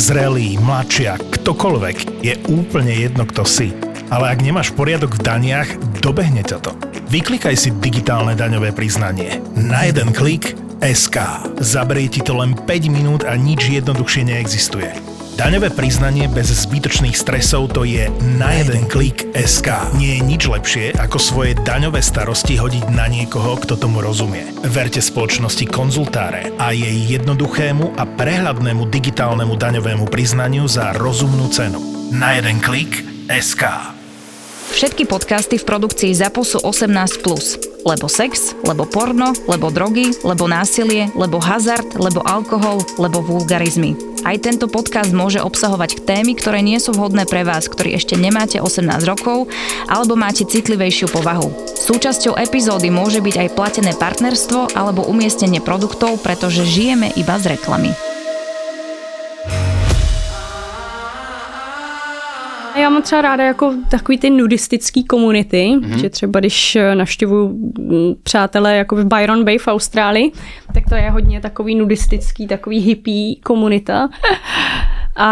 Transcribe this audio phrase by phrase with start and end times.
[0.00, 3.68] zrelý, mladšia, ktokoľvek, je úplne jedno, kto si.
[4.08, 5.68] Ale ak nemáš poriadok v daniach,
[6.00, 6.72] dobehne ťa to.
[7.12, 9.44] Vyklikaj si digitálne daňové priznanie.
[9.52, 11.44] Na jeden klik SK.
[11.60, 15.09] Zabrie ti to len 5 minút a nič jednoduchšie neexistuje.
[15.40, 19.96] Daňové priznanie bez zbytočných stresov to je na jeden klik SK.
[19.96, 24.52] Nie je nič lepšie, ako svoje daňové starosti hodiť na niekoho, kto tomu rozumie.
[24.68, 31.80] Verte spoločnosti Konzultáre a jej jednoduchému a prehľadnému digitálnemu daňovému priznaniu za rozumnú cenu.
[32.12, 33.00] Na jeden klik
[33.32, 33.96] SK.
[34.76, 37.80] Všetky podcasty v produkcii ZAPO sú 18+.
[37.80, 44.09] Lebo sex, lebo porno, lebo drogy, lebo násilie, lebo hazard, lebo alkohol, lebo vulgarizmy.
[44.20, 48.60] Aj tento podcast môže obsahovať témy, ktoré nie sú vhodné pre vás, ktorí ešte nemáte
[48.60, 49.48] 18 rokov
[49.88, 51.48] alebo máte citlivejšiu povahu.
[51.72, 58.09] Súčasťou epizódy môže byť aj platené partnerstvo alebo umiestnenie produktov, pretože žijeme iba z reklamy.
[62.80, 65.96] Já mám třeba ráda jako takový ty nudistický komunity, mm-hmm.
[65.96, 67.72] že třeba když navštěvuju
[68.22, 70.32] přátelé jako v Byron Bay v Austrálii,
[70.74, 74.08] tak to je hodně takový nudistický, takový hippie komunita.
[75.16, 75.28] A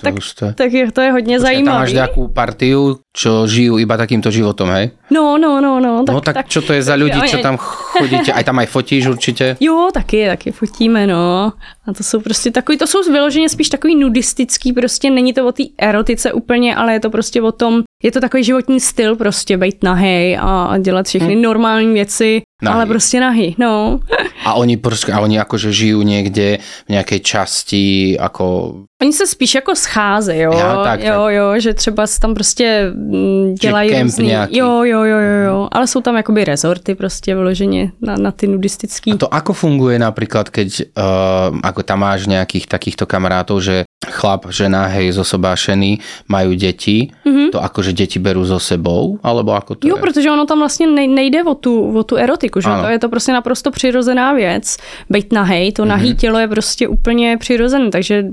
[0.00, 0.52] to tak, to...
[0.52, 1.76] tak je, to je hodně Počkej, zajímavé.
[1.76, 4.90] Tam máš nejakú partiu, čo žijú iba takýmto životom, hej?
[5.10, 6.04] No, no, no, no.
[6.04, 8.32] Tak, no tak, tak čo to je za ľudí, čo tam chodíte?
[8.32, 9.56] Aj tam aj fotíš určitě?
[9.60, 11.52] Jo, taky, taky fotíme, no.
[11.86, 15.52] A to jsou prostě takový, to jsou vyloženě spíš takový nudistický, prostě není to o
[15.52, 19.56] té erotice úplně, ale je to prostě o tom, je to takový životní styl prostě,
[19.56, 21.42] být nahej a dělat všechny hmm.
[21.42, 22.76] normální věci, Nahy.
[22.76, 24.00] Ale prostě nahy, no.
[24.44, 28.74] A oni, prostě, a oni jakože žijú někde v nějaké časti, jako...
[29.02, 30.52] Oni se spíš jako scházejí, jo.
[30.52, 31.34] Ja, tak, jo, tak.
[31.34, 34.30] jo, že třeba tam prostě mm, dělají různý...
[34.50, 35.68] Jo, jo, jo, jo, jo.
[35.72, 39.12] Ale jsou tam jakoby rezorty prostě vyloženě na, na ty nudistický.
[39.12, 44.48] A to ako funguje například, keď uh, ako tam máš nějakých takýchto kamarátov, že chlap,
[44.48, 47.52] žena, hej, zosobášený, majú deti, mm-hmm.
[47.52, 50.00] to akože deti berú so sebou, alebo ako to Jo, je?
[50.00, 52.82] protože ono tam vlastně nejde o tu, o tu erotiku, že ano.
[52.82, 54.76] to je to prostě naprosto přirozená věc.
[55.10, 56.16] Být nahej, to nahý mm-hmm.
[56.16, 58.26] tělo je prostě úplně přirozené, takže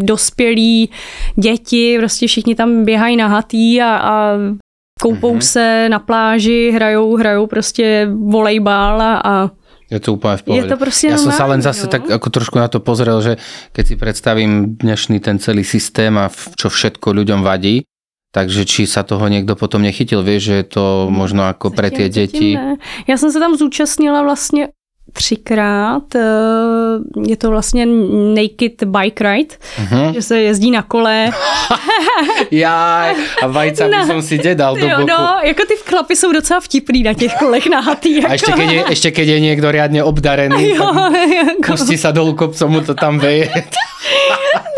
[0.00, 0.90] dospělí,
[1.36, 4.36] děti, prostě všichni tam běhají nahatý a, a
[5.00, 5.50] koupou mm-hmm.
[5.52, 9.50] se na pláži, hrajou, hrajou prostě volejbal a, a
[9.88, 10.60] je to úplne v pohode.
[10.60, 11.92] Je to proste ja som sa len zase no.
[11.96, 13.40] tak ako trošku na to pozrel, že
[13.72, 17.88] keď si predstavím dnešný ten celý systém a čo všetko ľuďom vadí,
[18.32, 22.12] takže či sa toho niekto potom nechytil, vieš, že je to možno ako pre tie
[22.12, 22.54] deti.
[23.08, 24.72] Ja som sa tam zúčastnila vlastne
[25.12, 26.14] třikrát.
[26.14, 26.20] Eh,
[27.26, 27.86] je to vlastně
[28.34, 29.54] Naked Bike Ride,
[29.84, 30.12] uh-huh.
[30.14, 31.30] že se jezdí na kole.
[32.50, 33.06] Já
[33.42, 35.06] a vajca by som si dedal do boku.
[35.08, 38.16] No, jako ty chlapy jsou docela vtipný na těch kolech nahatý.
[38.16, 38.28] Jako.
[38.28, 40.84] A ještě keď, je, ještě keď je někdo riadně obdarený, jo,
[41.34, 41.72] jako.
[41.72, 43.50] pustí sa dolů kopcom, mu to tam veje.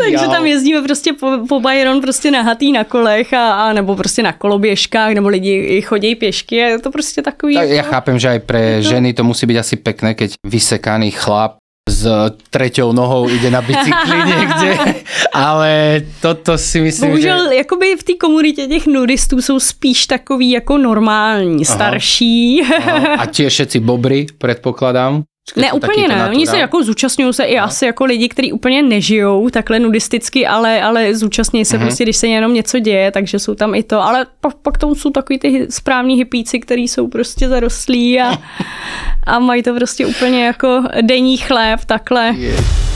[0.01, 4.23] Takže tam jezdíme prostě po, po Byron prostě nahatý na kolech a, a nebo prostě
[4.23, 7.55] na koloběžkách, nebo lidi chodí pěšky a je to prostě takový...
[7.55, 7.75] Tak jako...
[7.75, 8.89] Ja chápem, že aj pre to...
[8.89, 11.57] ženy to musí byť asi pekné, keď vysekaný chlap
[11.89, 12.05] s
[12.53, 14.71] treťou nohou ide na bicykli někde,
[15.33, 17.55] ale toto si myslím, Bohužel, že...
[17.55, 22.61] jakoby v té komunitě těch nudistů jsou spíš takový jako normální, starší.
[22.61, 22.93] Aha.
[22.93, 23.15] Aha.
[23.15, 25.25] A tie všetci bobry, predpokladám.
[25.55, 26.29] Ne, úplně ne.
[26.29, 27.63] Oni se jako zúčastňují se i no.
[27.63, 31.81] asi jako lidi, kteří úplně nežijou takhle nudisticky, ale, ale zúčastní se uh-huh.
[31.81, 34.01] prostě, když se jenom něco děje, takže jsou tam i to.
[34.01, 38.37] Ale pak, pak tomu jsou takový ty správní hypíci, kteří jsou prostě zarostlí a,
[39.23, 42.33] a mají to prostě úplně jako denní chléb takhle.
[42.37, 42.90] Yeah.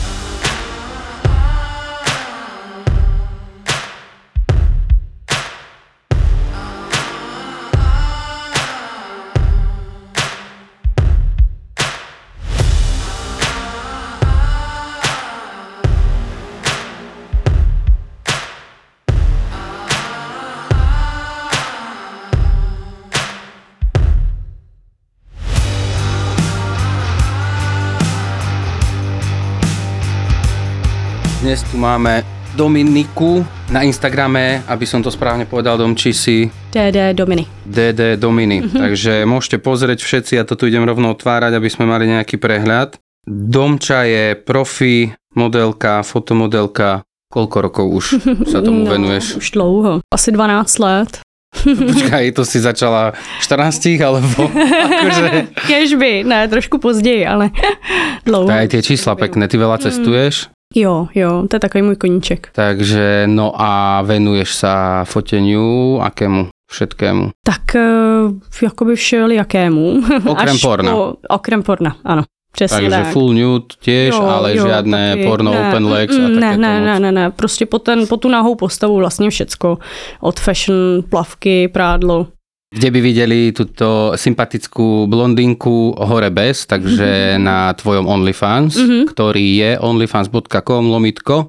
[31.45, 32.25] Dnes tu máme
[32.57, 36.49] Dominiku na Instagrame, aby som to správne povedal, Domči si...
[36.73, 37.45] DD Dominy.
[37.61, 38.65] DD Dominy.
[38.65, 38.81] Mm-hmm.
[38.81, 42.97] Takže môžete pozrieť všetci, ja to tu idem rovno otvárať, aby sme mali nejaký prehľad.
[43.29, 47.05] Domča je profi, modelka, fotomodelka.
[47.29, 48.05] Koľko rokov už
[48.49, 49.37] sa tomu no, venuješ?
[49.37, 50.01] Už dlouho.
[50.09, 51.21] Asi 12 let.
[51.61, 53.13] Počkaj, to si začala
[53.45, 55.25] 14 alebo akože...
[55.69, 57.53] Kežby, ne, trošku později, ale
[58.25, 58.49] dlouho.
[58.49, 60.54] Aj tie čísla pekné, ty veľa cestuješ?
[60.75, 62.49] Jo, jo, to je takový můj koníček.
[62.51, 66.51] Takže no a venuješ sa foteniu akému?
[66.71, 67.29] Všetkému?
[67.45, 70.01] Tak uh, jakoby všelijakému.
[70.33, 70.91] Okrem porna.
[70.91, 72.23] Po, okrem porna, ano.
[72.51, 73.13] Přesně Takže tak.
[73.13, 75.27] full nude tiež, ale žiadne taky.
[75.27, 78.17] porno, ne, open legs a mm, ne, ne, ne, ne, ne, prostě po, ten, po
[78.17, 79.77] tu nahou postavu vlastně všecko.
[80.21, 82.27] Od fashion, plavky, prádlo.
[82.75, 88.99] Kde by videli túto sympatickú blondinku hore bez, takže na tvojom OnlyFans, Mhm.
[89.07, 91.47] ktorý je onlyfans.com lomitko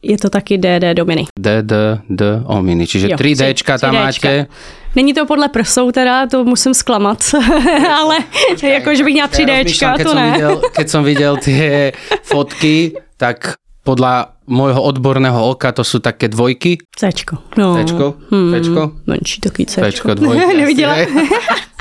[0.00, 1.32] Je to taky DD Dominy.
[1.32, 2.84] DDD Omini.
[2.84, 4.28] Čiže Jo, 3Dčka tam 3Dčka.
[4.28, 4.46] máte.
[4.94, 7.24] Není to podle prsou teda, to musím zklamat,
[8.00, 8.16] ale
[8.62, 10.30] jako, že bych měla 3Dčka, keď to som ne.
[10.32, 16.80] Videl, keď som videl tie fotky, tak podľa môjho odborného oka to sú také dvojky.
[16.96, 17.56] Cčko.
[17.56, 17.76] No.
[17.76, 18.06] Cčko?
[18.32, 18.82] Hmm, Cčko?
[19.06, 19.84] Menší takový Cčko.
[19.84, 20.84] Cčko, dvojky.
[20.96, 21.06] hej.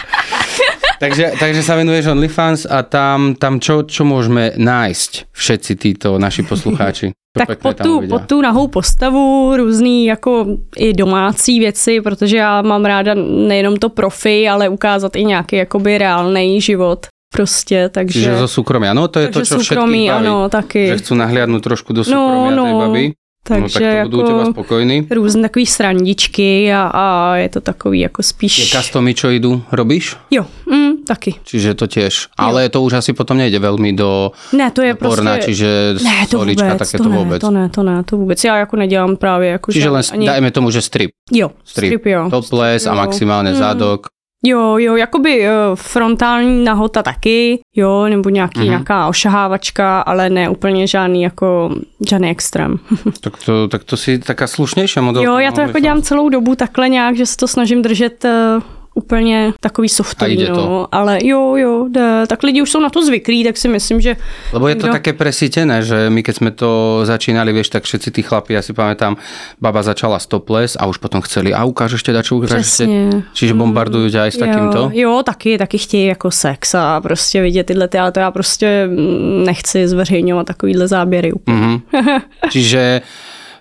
[1.04, 6.44] takže, takže sa venuješ OnlyFans a tam, tam čo, čo môžeme nájsť všetci títo naši
[6.52, 7.16] poslucháči?
[7.34, 10.46] Tak tam tu, pod tu nahou postavu různý jako
[10.78, 13.14] i domácí věci, protože já mám ráda
[13.48, 18.20] nejenom to profi, ale ukázat i nějaký jakoby reálný život prostě, takže...
[18.20, 18.94] Čiže zo súkromia.
[18.94, 20.18] No to je to, takže čo všetkých soukromí, baví.
[20.22, 20.88] ano, taky.
[20.94, 22.80] Že chcú nahliadnúť trošku do súkromia No, tej no.
[22.86, 23.06] baby.
[23.10, 23.14] no
[23.44, 24.98] tak takže to budú u teba spokojní.
[25.12, 27.04] různé takový srandičky a, a
[27.36, 28.72] je to takový jako spíš...
[28.72, 30.16] customy, čo idú, robíš?
[30.32, 31.36] Jo, mm, taky.
[31.44, 32.32] Čiže to tiež.
[32.40, 35.46] Ale to už asi potom nejde veľmi do Ne, to je porna, prostě...
[35.52, 35.68] čiže
[36.04, 37.40] Ne, to stolička, vůbec, také to to ne, vôbec.
[37.44, 38.44] to ne, to ne, to vůbec.
[38.44, 41.12] Já jako nedělám právě jako Čiže len, žádný- dajme tomu, že strip.
[41.32, 41.90] Jo, Strip.
[41.90, 42.30] strip, jo.
[42.32, 42.96] Topless a Jo.
[42.96, 43.58] maximálne Mm.
[43.60, 44.08] zadok.
[44.46, 48.66] Jo, jo, jakoby uh, frontální nahota taky, jo, nebo nějaký, Mhm.
[48.68, 48.70] mm-hmm.
[48.70, 51.76] nějaká ošahávačka, ale ne úplně žádný jako,
[52.10, 52.80] žádný extrém.
[53.22, 55.30] Tak to, tak to si taká slušnejšia modelka.
[55.32, 58.64] jo, já to jako dělám celou dobu takhle nějak, že se to snažím držet uh,
[58.94, 62.24] úplně takový softový, no, ale jo, jo, jde.
[62.28, 64.16] tak lidi už jsou na to zvyklí, tak si myslím, že
[64.54, 68.10] Lebo je to Niekto- také presítené, že my keď sme to začínali, vieš, tak všetci
[68.12, 69.18] tí chlapi, ja si pamätám,
[69.62, 72.86] baba začala stopless a už potom chceli, a ukážeš teda, čo ukážeš.
[73.34, 74.80] Čiže bombardujú ťa aj s takýmto?
[74.94, 78.32] Jo, jo, taky, taky chtějí jako sex a prostě vidět tyhle ty, ale to já
[78.32, 81.58] prostě mm, nechci zveřejňovat takovýhle záběry úplně.
[81.58, 81.82] Mhm.
[82.52, 83.02] Čiže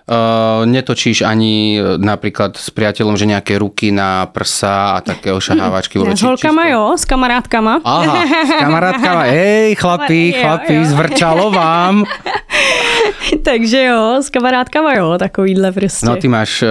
[0.05, 5.97] uh, netočíš ani uh, napríklad s priateľom, že nejaké ruky na prsa a také ošahávačky.
[5.97, 7.73] Ne, vole, s holkama čisto- jo, s kamarádkama.
[7.83, 9.21] Aha, s kamarátkama.
[9.31, 12.03] Ej, chlapi, chlapi, zvrčalo vám.
[13.43, 16.05] Takže jo, s kamarádkama jo, takovýhle prostě.
[16.05, 16.69] No ty máš uh,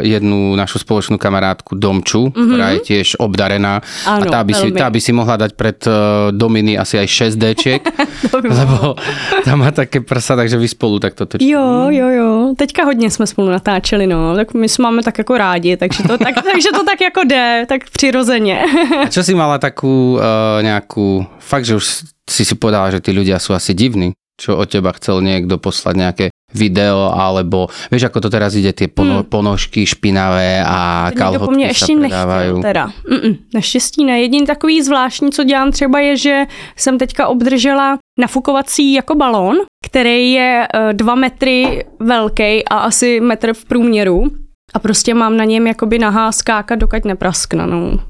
[0.00, 2.46] jednu našu spoločnú kamarátku Domču, mm-hmm.
[2.46, 3.84] ktorá je tiež obdarená.
[4.06, 7.36] Áno, a tá by, si, tá by si mohla dať pred uh, Dominy asi aj
[7.36, 7.82] 6 Dčiek,
[8.30, 8.96] To by lebo
[9.44, 11.50] tam má také prsa, takže vy spolu takto točíte.
[11.50, 12.54] Jo, jo, jo.
[12.56, 14.36] Teďka hodně jsme spolu natáčeli, no.
[14.36, 17.66] Tak my jsme máme tak jako rádi, takže to tak, takže to tak jako jde,
[17.68, 18.64] tak přirozeně.
[19.04, 21.84] A čo si mala takú uh, nejakú, fakt, že už
[22.30, 25.94] si si povedala, že tí ľudia sú asi divní, čo od teba chcel niekto poslať
[26.00, 31.68] nejaké video, alebo vieš, ako to teraz ide, tie pono, ponožky špinavé a kalhotky sa
[31.68, 32.62] ještě predávajú.
[32.62, 32.90] teda.
[33.06, 34.20] Mm-mm, naštěstí ne.
[34.20, 36.46] Jediný takový zvláštní, co dělám třeba je, že
[36.76, 39.56] jsem teďka obdržela nafukovací jako balón,
[39.86, 44.30] který je eh, dva metry velký a asi metr v průměru.
[44.74, 47.66] A prostě mám na něm jakoby nahá skákat, dokud nepraskne.
[47.66, 48.00] No.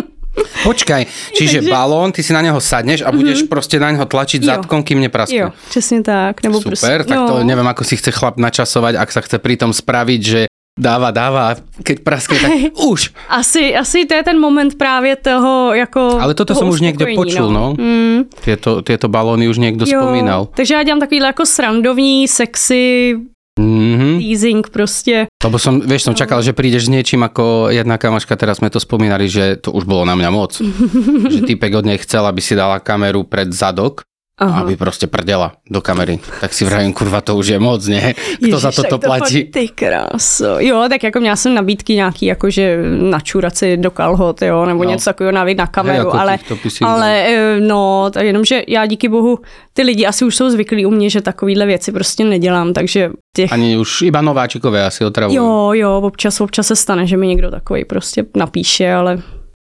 [0.62, 1.02] Počkaj,
[1.34, 4.46] čiže Takže- balón, ty si na neho sadneš a budeš proste na neho tlačiť Jo.
[4.46, 5.36] zadkom, kým nepraskne.
[5.36, 6.42] Jo, přesně tak.
[6.42, 9.72] Nebo Super, prostě, tak to neviem, ako si chce chlap načasovať, ak sa chce pritom
[9.72, 10.40] spraviť, že
[10.80, 12.52] dáva, dáva keď praskne, tak
[12.92, 13.10] už.
[13.28, 17.04] Asi, asi to je ten moment právě toho jako Ale toto toho som už niekde
[17.04, 17.74] uspokojení, počul, no.
[17.78, 20.48] Mm, Tieto, tieto balóny už niekto spomínal.
[20.56, 23.16] takže já dělám takovýhle jako srandovní, sexy
[23.60, 24.18] Mhm.
[24.18, 25.26] teasing prostě.
[25.44, 28.80] Lebo som, vieš, som čakal, že prídeš s niečím ako jedna kamaška, teraz sme to
[28.80, 30.56] spomínali, že to už bolo na mňa moc.
[31.32, 34.02] že typek od nej chcel, aby si dala kameru pred zadok,
[34.40, 34.60] Aha.
[34.60, 36.18] aby proste prdela do kamery.
[36.40, 38.14] Tak si vravím, kurva, to už je moc, nie?
[38.40, 39.44] Kto za toto to platí?
[39.52, 40.56] Ty kráso.
[40.58, 42.78] Jo, tak jako měla jsem nabídky nějaký, jakože
[43.10, 44.90] načurat si do kalhot, jo, nebo No.
[44.90, 49.08] něco takového navíc na kameru, jako ale, si ale eh, no, tak jenomže já díky
[49.08, 49.38] bohu,
[49.72, 53.52] ty lidi asi už jsou zvyklí u mě, že takovýhle věci prostě nedělám, takže těch
[53.52, 55.36] Ani už iba nováčikové asi otravujú.
[55.36, 59.18] Jo, jo, občas, občas se stane, že mi někdo takový prostě napíše, ale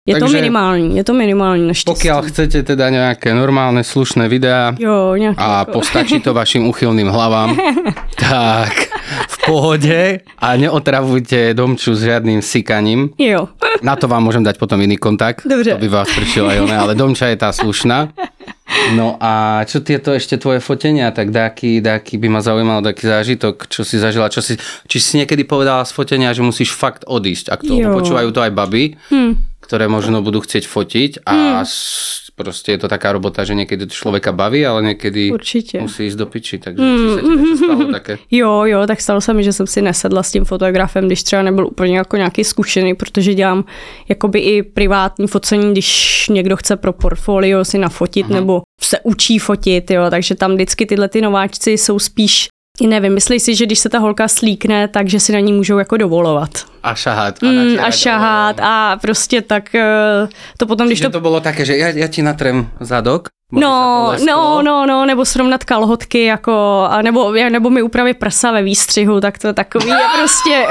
[0.07, 1.95] je to Takže- minimální, je to minimální naštěstí.
[1.95, 7.55] Pokiaľ chcete teda nejaké normálne, slušné videá Jo, a postačí to vašim uchylným hlavám,
[8.19, 8.75] tak
[9.31, 10.01] v pohode
[10.43, 13.15] a neotravujte domču s žiadnym sikaním.
[13.15, 13.47] Jo,
[13.83, 15.47] Na to vám môžem dať potom iný kontakt.
[15.47, 15.79] Dobře.
[15.79, 18.11] To by vás prišiel aj oné, ale Domča je tá slušná.
[18.99, 23.71] No a čo tieto ešte tvoje fotenia, tak dáky, dáky by ma zaujímal taký zážitok,
[23.71, 24.59] čo si zažila, čo si,
[24.91, 27.95] či si niekedy povedala z fotenia, že musíš fakt odísť, ak to, Jo.
[27.95, 29.52] počúvajú to aj baby, hm.
[29.63, 32.35] Ktoré možno budú chcieť fotiť a mm.
[32.35, 35.81] proste je to taká robota, že niekedy to člověka baví, ale někdy Určitě.
[35.81, 37.19] musí jít do piči, takže mm.
[37.19, 38.19] ti stalo také?
[38.31, 41.43] Jo, jo, tak stalo se mi, že jsem si nesedla s tím fotografem, když třeba
[41.43, 43.65] nebyl úplně jako nějaký zkušený, protože dělám
[44.09, 48.35] jakoby i privátní focení, když někdo chce pro portfolio si nafotit Aha.
[48.35, 52.49] nebo se učí fotit, jo, takže tam vždycky tyhle ty nováčci jsou spíš
[52.81, 55.97] nevím, myslí si, že když se ta holka slíkne, takže si na ní můžou jako
[55.97, 56.51] dovolovat.
[56.83, 57.43] A šahat.
[57.43, 61.11] A, mm, a šahat a prostě tak eh, to potom, když to...
[61.11, 65.65] to bylo také, že já, já ti natrem zadok, No, no, no, no, nebo srovnat
[65.65, 70.67] kalhotky, jako, a nebo, nebo mi upravit prsa ve výstřihu, tak to takový je prostě...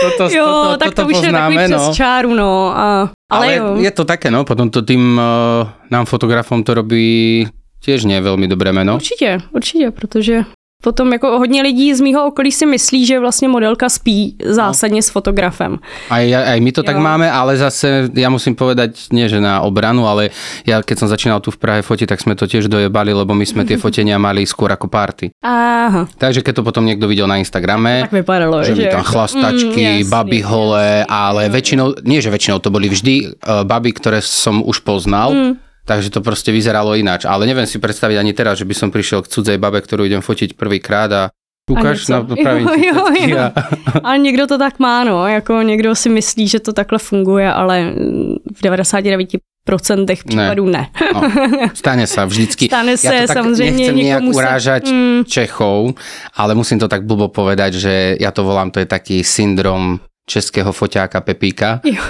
[0.18, 1.78] toto, jo, toto, tak toto to už poznáme, je takový no.
[1.78, 2.78] přes čáru, no.
[2.78, 3.76] A, ale, ale jo.
[3.76, 5.20] je to také, no, potom to tým
[5.62, 7.48] uh, nám fotografom to robí
[7.80, 8.96] tiež nie je veľmi dobré meno.
[8.96, 10.44] Určitě, určitě, protože
[10.82, 15.02] Potom jako hodně lidí z mýho okolí si myslí, že vlastně modelka spí zásadně no.
[15.02, 15.78] s fotografem.
[16.10, 16.84] Aj, aj my to jo.
[16.88, 20.32] tak máme, ale zase ja musím povedať, nie že na obranu, ale
[20.64, 23.44] ja keď som začínal tu v Prahe fotiť, tak sme to tiež dojebali, lebo my
[23.44, 25.36] sme tie fotenia mali skôr ako party.
[25.44, 26.08] Aha.
[26.16, 28.88] Takže keď to potom niekto videl na Instagrame, tak vypadalo, že, že...
[28.88, 33.92] tam chlastačky, mm, baby holé, ale väčšinou, nie že väčšinou, to boli vždy uh, baby,
[33.92, 37.26] ktoré som už poznal, mm Takže to proste vyzeralo ináč.
[37.26, 40.22] Ale neviem si predstaviť ani teraz, že by som prišiel k cudzej babe, ktorú idem
[40.22, 41.22] fotiť prvýkrát a
[41.66, 43.38] ukáž na pravým jo, jo, jo.
[43.38, 43.50] A...
[44.06, 45.26] Ale někdo to tak má, no.
[45.26, 47.94] Jako někdo si myslí, že to takhle funguje, ale
[48.54, 49.28] v 99
[49.64, 50.72] procentech případů ne.
[50.72, 51.10] ne.
[51.14, 51.20] No,
[51.74, 52.66] stane sa vždycky.
[52.66, 53.76] Stane sa, ja to tak samozrejme.
[53.76, 54.94] Nechcem nejak urážať sa...
[54.94, 55.20] mm.
[55.28, 55.94] Čechov,
[56.34, 60.70] ale musím to tak blbo povedať, že ja to volám, to je taký syndrom českého
[60.72, 61.82] foťáka Pepíka.
[61.82, 62.02] Jo.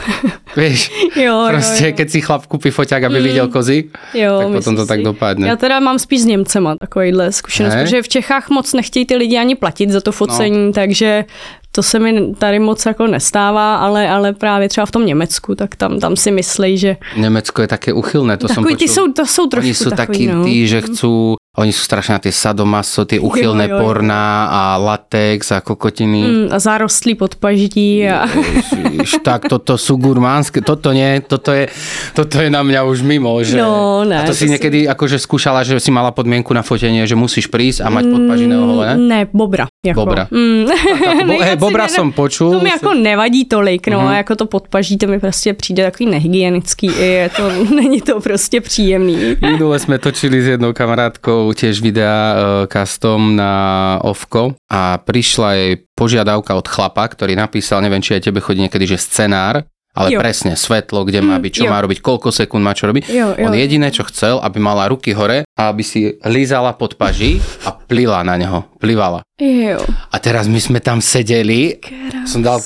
[0.57, 0.91] Vieš,
[1.25, 1.97] jo, prostě jo, jo.
[1.97, 3.25] keď si chlap kúpi foťák, aby mm.
[3.25, 4.89] viděl kozy, jo, tak potom to si.
[4.89, 5.49] tak dopadne.
[5.49, 7.85] Já teda mám spíš s Němcema takovýhle zkušenost, ne?
[7.85, 10.73] protože v Čechách moc nechtějí ty lidi ani platit za to focení, no.
[10.73, 11.25] takže
[11.73, 15.77] to se mi tady moc jako nestává, ale, ale právě třeba v tom Německu, tak
[15.77, 16.97] tam, tam si myslí, že...
[17.17, 18.79] Německo je také uchylné, to takový, som počul.
[18.79, 20.45] Ty jsou, to jsou trošku Oni sú takový, takí no.
[20.45, 23.81] tí, že chcú oni sú strašne na tie sadomaso, tie uchylné jo, jo, jo.
[23.85, 26.21] porná a latex a kokotiny.
[26.25, 28.09] Mm, a zarostlí podpažití.
[28.09, 28.25] A...
[28.99, 31.69] Ježiš, tak toto sú gurmánske, toto nie, toto je,
[32.17, 33.37] toto je na mňa už mimo.
[33.45, 33.61] Že...
[33.61, 34.91] No, ne, a to, to si niekedy si...
[34.91, 38.65] akože skúšala, že si mala podmienku na fotenie, že musíš prísť a mať mm, podpažiného
[38.67, 38.87] hole?
[38.99, 39.70] Ne, bobra.
[39.87, 40.01] Jako.
[40.01, 40.29] Bobra.
[40.31, 40.67] Mm.
[41.05, 42.53] Tak, bo, hej, bobra ne, som počul.
[42.53, 44.13] To mi jako nevadí tolik, no, mm.
[44.13, 49.37] jako to podpaží, to mi prostě přijde takový nehygienický, je to, není to prostě příjemný.
[49.41, 55.73] Minule sme točili s jednou kamarátkou tiež videa uh, custom na Ovko a prišla jej
[55.97, 60.19] požiadavka od chlapa, ktorý napísal, neviem, či aj tebe chodí niekedy, že scenár, ale jo.
[60.23, 61.71] presne svetlo, kde má mm, byť, čo jo.
[61.71, 63.11] má robiť, koľko sekúnd má čo robiť.
[63.11, 63.47] Jo, jo.
[63.51, 67.75] On jediné, čo chcel, aby mala ruky hore a aby si lízala pod paží a
[67.75, 69.27] plila na neho, plivala.
[69.41, 69.83] Jo.
[70.13, 72.29] A teraz my sme tam sedeli, Krása.
[72.29, 72.59] som dal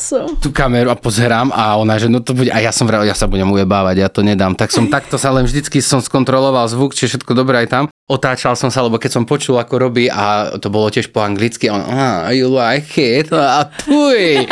[0.42, 3.16] tú kameru a pozerám a ona, že no to bude, a ja som vral, ja
[3.16, 4.52] sa budem ujebávať, ja to nedám.
[4.52, 8.52] Tak som takto sa len vždycky som skontroloval zvuk, či všetko dobré aj tam otáčal
[8.52, 11.80] som sa, lebo keď som počul, ako robí a to bolo tiež po anglicky, on,
[11.80, 13.32] ah, you like it?
[13.32, 14.44] A tuj.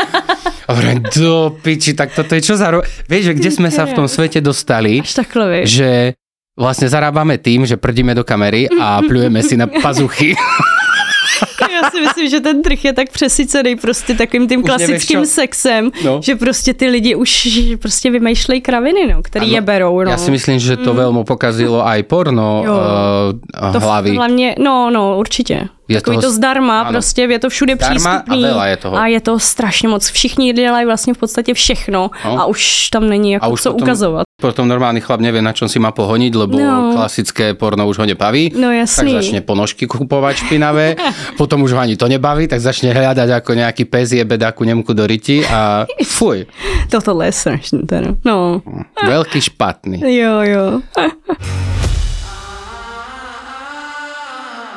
[0.73, 2.73] Hovorím, do piči, tak toto je čo za...
[2.73, 2.81] Ro...
[3.05, 5.05] Vieš, že kde sme sa v tom svete dostali?
[5.05, 5.69] Až takhle, vieš.
[5.69, 5.91] Že
[6.57, 10.33] vlastne zarábame tým, že prdíme do kamery a plujeme si na pazuchy.
[11.73, 15.91] Já si myslím, že ten trh je tak přesycený prostě takovým tím už klasickým sexem,
[16.05, 16.21] no.
[16.23, 17.49] že prostě ty lidi už
[17.81, 20.03] prostě vymýšlejí kraviny, no, který ano, je berou.
[20.03, 20.11] No.
[20.11, 20.97] Já si myslím, že to mm.
[20.97, 24.11] velmi pokazilo aj porno uh, hlavy.
[24.11, 25.69] To hlavně, no, no, určitě.
[25.89, 26.91] Je Takový toho, to zdarma, ano.
[26.91, 28.47] prostě je to všude přístupný.
[28.47, 28.97] A, je toho.
[28.97, 30.11] a je to strašně moc.
[30.11, 32.41] Všichni dělají vlastně v podstatě všechno no.
[32.41, 34.25] a už tam není jako a už co potom, ukazovat.
[34.41, 36.99] Potom normálny chlap nevie, na čom si má pohoniť, lebo no.
[36.99, 38.51] klasické porno už ho nebaví.
[38.55, 39.15] No jasný.
[39.15, 40.99] Tak začne ponožky kupovať špinavé,
[41.41, 44.95] potom už ho ani to nebaví, tak začne hľadať ako nejaký pes je bedáku Nemku
[44.95, 45.87] do ryti a
[46.19, 46.47] fuj.
[46.91, 48.19] Toto je strašné teda.
[48.27, 48.63] No.
[48.99, 50.03] Veľký špatný.
[50.03, 50.65] Jo, jo.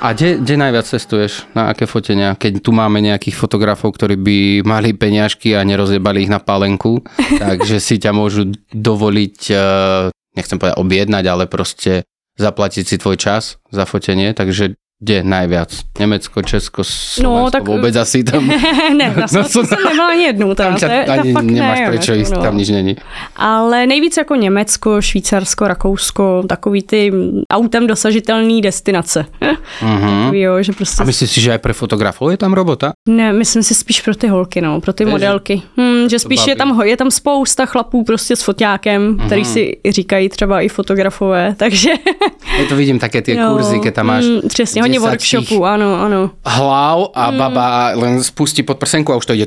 [0.02, 1.48] A kde, kde najviac cestuješ?
[1.56, 2.36] Na aké fotenia?
[2.36, 4.38] Keď tu máme nejakých fotografov, ktorí by
[4.68, 7.02] mali peňažky a nerozjebali ich na pálenku,
[7.44, 12.04] takže si ťa môžu dovoliť, eh, nechcem povedať objednať, ale proste
[12.36, 15.82] zaplatiť si tvoj čas za fotenie, takže kde najviac?
[16.00, 17.68] Německo, Česko, Slovensko, no, tak...
[17.68, 18.48] vůbec asi tam...
[18.98, 20.54] ne, na no, jsem nebyla ani jednou.
[20.54, 22.42] Tam, tam to, ani fakt nemáš ne, prečo jít, no.
[22.42, 22.96] tam nič není.
[23.36, 27.12] Ale nejvíc jako Německo, Švýcarsko, Rakousko, takový ty
[27.50, 29.26] autem dosažitelný destinace.
[29.42, 30.22] Uh-huh.
[30.26, 31.04] Takový, jo, že prostě...
[31.04, 32.94] A myslíš si, že aj pre fotografov je tam robota?
[33.10, 35.62] Ne, myslím si spíš pro ty holky, no, pro ty je, modelky.
[35.78, 39.26] Hm, že spíš je tam, je tam spousta chlapů prostě s foťákem, uh-huh.
[39.26, 41.92] který si říkají třeba i fotografové, takže...
[42.56, 44.24] ja to vidím také tie no, kurzy, keď tam máš...
[44.26, 46.32] Mm, přesně, Ohledně workshopu, ano, ano.
[46.46, 47.38] Hlav a mm.
[47.38, 49.46] baba len spustí pod prsenku a už to ide.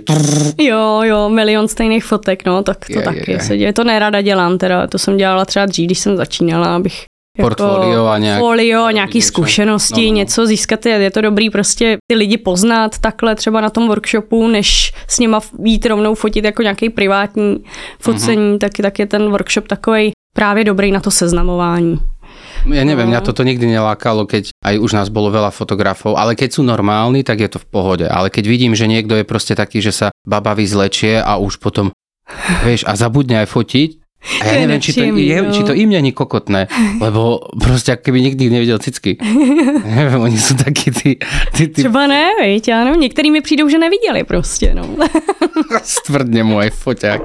[0.59, 3.41] Jo, jo, milion stejných fotek, no, tak to je, taky je, je.
[3.41, 3.73] se děje.
[3.73, 7.05] To nerada dělám teda, to jsem dělala třeba dřív, když jsem začínala, abych
[7.41, 9.29] portfolio a nějak, portfolio a nějaký něco.
[9.29, 10.17] zkušenosti, no, no.
[10.17, 10.87] něco získat.
[10.87, 15.19] Je, je to dobrý prostě ty lidi poznat takhle třeba na tom workshopu, než s
[15.19, 17.65] nima jít rovnou fotit jako nějaký privátní
[18.01, 18.59] focení, mm-hmm.
[18.59, 21.99] tak, tak je ten workshop takový právě dobrý na to seznamování.
[22.67, 23.15] Ja neviem, no.
[23.15, 27.23] mňa toto nikdy nelákalo, keď aj už nás bolo veľa fotografov, ale keď sú normálni,
[27.23, 28.07] tak je to v pohode.
[28.09, 31.95] Ale keď vidím, že niekto je proste taký, že sa baba vyzlečie a už potom,
[32.67, 36.11] vieš, a zabudne aj fotiť, a ja neviem, či to, je, či to im není
[36.11, 36.67] kokotné,
[36.99, 39.15] lebo proste ako keby nikdy nevidel cicky.
[39.99, 41.23] neviem, oni sú takí tí...
[41.55, 41.87] tí, tí...
[41.87, 44.85] Třeba ne, veď, áno, niektorí mi přijdou, že neviděli prostě, no.
[45.83, 47.23] Stvrdne mu aj foťák.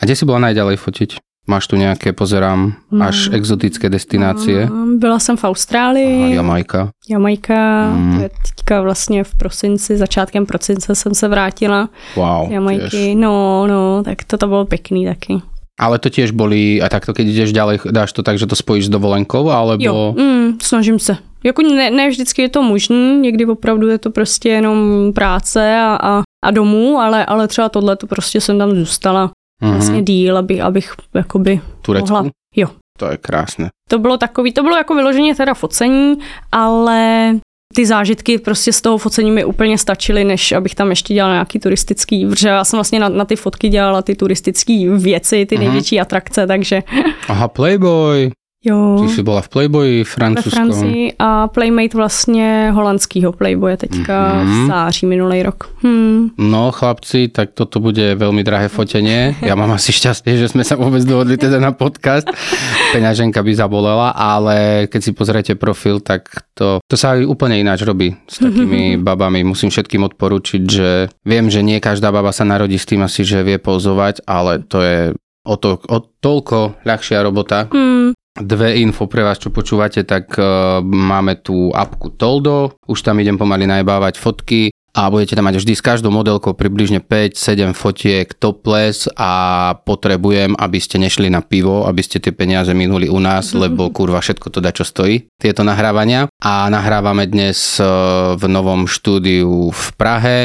[0.00, 1.29] A kde si bola najďalej fotiť?
[1.50, 3.34] Máš tu nějaké, pozerám, až mm.
[3.34, 4.70] exotické destinácie?
[4.98, 6.22] Byla jsem v Austrálii.
[6.22, 6.88] Aha, Jamajka.
[7.10, 8.22] Jamajka, mm.
[8.22, 11.88] to teďka vlastně v prosinci, začátkem prosince jsem se vrátila.
[12.16, 12.52] Wow.
[12.52, 13.14] Jamajky, tiež.
[13.14, 15.42] no, no, tak toto bylo pěkný taky.
[15.80, 18.86] Ale to tiež boli, a takto keď ideš ďalej, dáš to tak, že to spojíš
[18.86, 19.82] s dovolenkou, alebo...
[19.82, 21.16] Jo, mm, snažím se.
[21.44, 25.98] Jako ne, ne vždycky je to možné, někdy opravdu je to prostě jenom práce a,
[26.02, 29.30] a, a domů, ale, ale třeba tohle to prostě jsem tam zůstala
[29.62, 29.72] mm-hmm.
[29.72, 32.12] vlastně díl, abych, abych jakoby Turecku?
[32.12, 32.30] mohla...
[32.56, 32.68] Jo.
[32.98, 33.68] To je krásné.
[33.88, 36.18] To bylo takový, to bylo jako vyloženě teda focení,
[36.52, 37.34] ale
[37.74, 41.58] ty zážitky prostě z toho focení mi úplně stačily, než abych tam ještě dělala nějaký
[41.58, 45.58] turistický, protože já jsem vlastně na, na ty fotky dělala ty turistické věci, ty uh-huh.
[45.58, 46.82] největší atrakce, takže...
[47.28, 48.30] Aha, Playboy.
[48.64, 49.08] Jo.
[49.08, 50.68] Jsi byla v Playboyi francúzskom.
[50.68, 54.64] Ve Francii a Playmate vlastně holandského Playboye teďka mm-hmm.
[54.64, 55.70] v září minulý rok.
[55.82, 56.28] Hmm.
[56.38, 59.32] No chlapci, tak toto bude veľmi drahé fotenie.
[59.40, 62.28] Ja mám asi šťastie, že sme sa vôbec dohodli teda na podcast.
[62.92, 67.88] Peňaženka by zabolela, ale keď si pozriete profil, tak to, to sa aj úplne ináč
[67.88, 69.40] robí s takými babami.
[69.40, 73.40] Musím všetkým odporučiť, že viem, že nie každá baba sa narodí s tým asi, že
[73.40, 75.00] vie pozovať, ale to je
[75.48, 77.64] o, to, o toľko ľahšia robota.
[77.72, 83.18] Hmm dve info pre vás, čo počúvate, tak uh, máme tú apku Toldo, už tam
[83.18, 88.26] idem pomaly najbávať fotky a budete tam mať vždy s každou modelkou približne 5-7 fotiek
[88.34, 89.30] topless a
[89.86, 94.22] potrebujem, aby ste nešli na pivo, aby ste tie peniaze minuli u nás, lebo kurva
[94.22, 96.26] všetko to dá, čo stojí, tieto nahrávania.
[96.42, 100.38] A nahrávame dnes uh, v novom štúdiu v Prahe,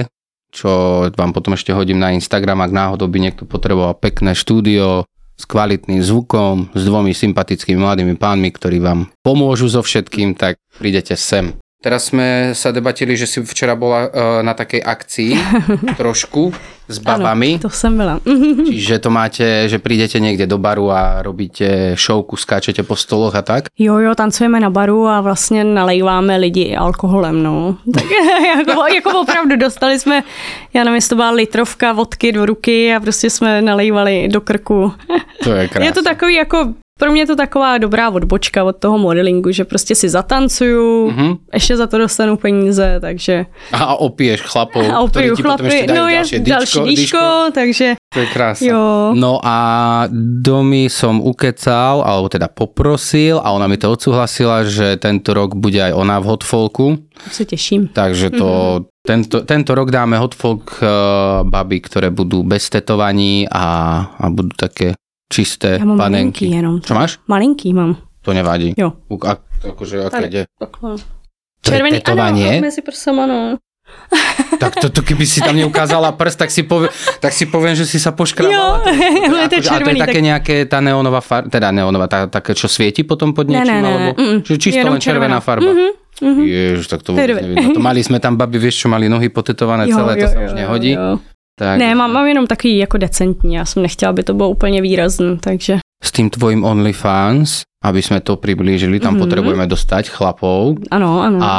[0.56, 5.04] čo vám potom ešte hodím na Instagram, ak náhodou by niekto potreboval pekné štúdio,
[5.36, 11.20] s kvalitným zvukom, s dvomi sympatickými mladými pánmi, ktorí vám pomôžu so všetkým, tak prídete
[11.20, 11.60] sem.
[11.86, 15.32] Teraz sme sa debatili, že si včera bola uh, na takej akcii
[16.02, 16.50] trošku
[16.90, 17.62] s babami.
[17.62, 18.18] Ano, to som bola.
[18.74, 23.46] Čiže to máte, že prídete niekde do baru a robíte šovku, skáčete po stoloch a
[23.46, 23.70] tak?
[23.78, 27.78] Jo, jo, tancujeme na baru a vlastně nalejváme lidi alkoholem, no.
[27.94, 28.06] Tak
[28.58, 30.24] jako, jako opravdu dostali jsme,
[30.74, 34.94] já nevím, jestli to byla litrovka vodky do ruky a prostě jsme nalejvali do krku.
[35.44, 35.86] To je krásné.
[35.86, 39.66] Je to takový jako pro mě je to taková dobrá odbočka od toho modelingu, že
[39.66, 41.38] prostě si zatancuju, mm-hmm.
[41.54, 43.46] ještě za to dostanu peníze, takže...
[43.72, 47.96] A opiješ chlapov, a opiju chlapy, no je další díško, díško, takže...
[48.14, 48.68] To je krásne.
[48.72, 49.12] Jo.
[49.12, 49.58] No a
[50.40, 55.84] domy som ukecal, alebo teda poprosil a ona mi to odsúhlasila, že tento rok bude
[55.84, 56.96] aj ona v hotfolku.
[57.32, 57.92] Se teším.
[57.92, 59.04] Takže to, mm-hmm.
[59.04, 63.68] tento, tento rok dáme hotfolk uh, baby, ktoré budú bez tetovaní a,
[64.16, 64.96] a budú také
[65.30, 66.50] čisté ja mám panenky.
[66.50, 66.82] jenom.
[66.82, 67.18] Čo máš?
[67.26, 67.98] Malinký mám.
[68.26, 68.74] To nevadí.
[68.74, 68.98] Jo.
[69.22, 70.42] A, akože, aké ide?
[71.66, 72.62] Červený, tetovanie?
[72.62, 73.58] ano, si prsom, ano.
[74.56, 76.88] Tak to, to keby si tam neukázala prst, tak si, povie,
[77.20, 78.88] tak si poviem, že si sa poškrabala.
[78.88, 80.28] Jo, to, to, je červený, a to je také tak...
[80.32, 83.68] nejaké tá neonová farba, teda neonová, tá, také, čo svieti potom pod niečím?
[83.68, 85.72] Ne, ne, ne, alebo, mm, čiže čisto len červená, červená farba.
[85.76, 85.92] Mm-hmm.
[86.16, 86.46] Mm-hmm.
[86.48, 87.76] Ježiš, tak to vôbec nevidno.
[87.76, 90.40] To mali sme tam baby, vieš čo, mali nohy potetované jo, celé, jo, to sa
[90.40, 90.92] jo, už nehodí.
[90.96, 91.35] Jo, jo.
[91.56, 91.80] Tak.
[91.80, 95.38] Ne, mám, mám jenom takový jako decentní, já jsem nechtěla, aby to bylo úplně výrazný,
[95.40, 95.80] takže...
[96.04, 99.24] S tým tvojim OnlyFans, aby sme to priblížili, tam mm-hmm.
[99.24, 100.82] potrebujeme dostať chlapov.
[100.90, 101.38] Áno, áno.
[101.42, 101.54] A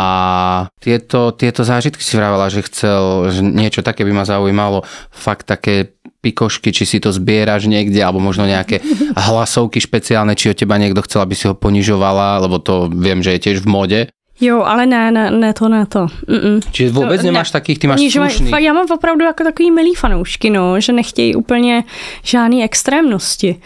[0.83, 4.83] tieto, tieto zážitky si vravela, že chcel, že niečo také by ma zaujímalo,
[5.15, 5.95] fakt také
[6.27, 8.83] pikošky, či si to zbieraš niekde, alebo možno nejaké
[9.31, 13.39] hlasovky špeciálne, či od teba niekto chcel, aby si ho ponižovala, lebo to viem, že
[13.39, 14.01] je tiež v mode.
[14.41, 16.07] Jo, ale ne, ne, ne to, ne to.
[16.29, 16.61] Mm-mm.
[16.73, 17.53] Čiže vůbec to, nemáš ne.
[17.53, 18.51] takých, ty máš Oni, slušný.
[18.59, 21.85] Já mám opravdu jako takový milý fanoušky, no, že nechtějí úplně
[22.23, 23.57] žádný extrémnosti.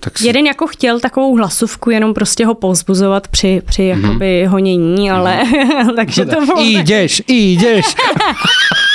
[0.00, 0.26] Tak si...
[0.26, 4.06] Jeden jako chtěl takovou hlasovku, jenom prostě ho povzbuzovat při, při mm-hmm.
[4.06, 5.94] jakoby honění, ale mm-hmm.
[5.96, 6.62] takže to bylo...
[6.62, 7.84] Jdeš, jdeš.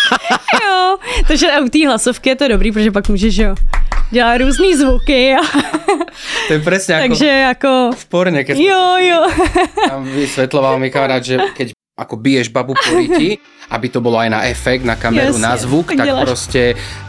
[0.61, 3.55] jo, takže u té hlasovky je to dobrý, protože pak můžeš, jo,
[4.11, 5.41] dělat různé zvuky a
[6.47, 7.71] to je presne ako Takže jako...
[7.95, 9.19] v porne, keď Jo, jo.
[9.87, 13.37] tam vysvetloval mi kamarát, že keď ako biješ babu po ryti,
[13.69, 16.25] aby to bolo aj na efekt, na kameru, Jasne, na zvuk, tak tak děláš.
[16.27, 16.61] proste,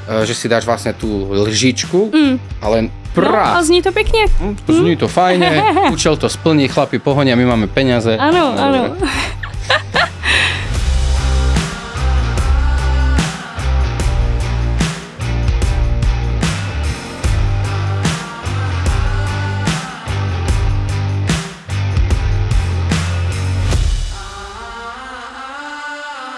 [0.07, 1.09] e, že si dáš vlastne tú
[1.49, 2.37] lžičku Mm.
[2.63, 4.25] a len No, a zní to pěkně.
[4.41, 8.17] Hm, Zní to fajne, účel to splní, chlapi pohonia, my máme peniaze.
[8.17, 8.97] Ano, No,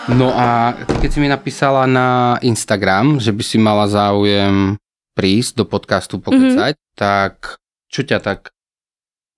[0.08, 4.76] No a keď si mi napísala na Instagram, že by si mala záujem
[5.16, 6.96] prísť do podcastu pokecať, mm-hmm.
[6.98, 7.56] tak
[7.88, 8.50] čo ťa tak